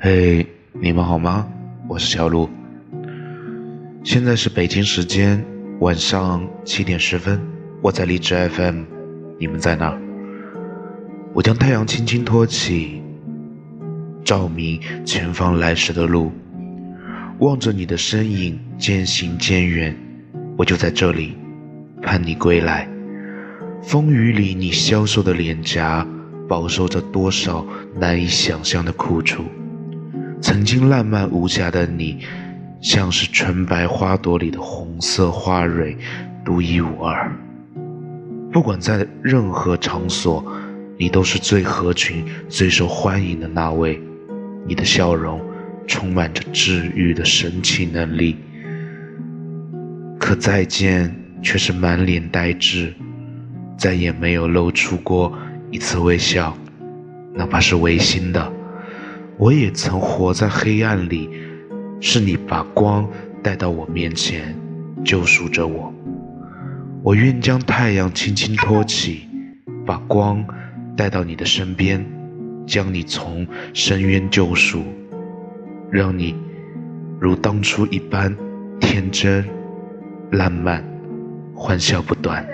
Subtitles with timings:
[0.00, 1.46] 嘿，你们好吗？
[1.88, 2.48] 我是小鹿。
[4.04, 5.44] 现在是北京时间
[5.80, 7.40] 晚上七点十分，
[7.82, 8.84] 我在荔枝 FM，
[9.38, 9.98] 你们在哪？
[11.34, 13.02] 我将太阳轻轻托起，
[14.24, 16.32] 照明前方来时的路，
[17.40, 19.96] 望着你的身影渐行渐远，
[20.56, 21.36] 我就在这里
[22.02, 22.88] 盼你归来。
[23.82, 26.06] 风雨里，你消瘦的脸颊，
[26.48, 29.44] 饱受着多少难以想象的苦楚。
[30.40, 32.20] 曾经烂漫无瑕的你，
[32.80, 35.96] 像是纯白花朵里的红色花蕊，
[36.44, 37.30] 独一无二。
[38.50, 40.44] 不管在任何场所，
[40.96, 44.00] 你都是最合群、最受欢迎的那位。
[44.66, 45.40] 你的笑容
[45.86, 48.36] 充满着治愈的神奇能力，
[50.18, 52.94] 可再见却是满脸呆滞。
[53.76, 55.32] 再也没有露出过
[55.70, 56.56] 一次微笑，
[57.34, 58.52] 哪怕是违心的。
[59.36, 61.28] 我也曾活在黑暗里，
[62.00, 63.06] 是你把光
[63.42, 64.56] 带到我面前，
[65.04, 65.92] 救赎着我。
[67.02, 69.28] 我愿将太阳轻轻托起，
[69.84, 70.44] 把光
[70.96, 72.04] 带到你的身边，
[72.66, 74.82] 将你从深渊救赎，
[75.90, 76.34] 让你
[77.20, 78.34] 如当初一般
[78.80, 79.44] 天真、
[80.32, 80.82] 烂漫、
[81.54, 82.44] 欢笑不断。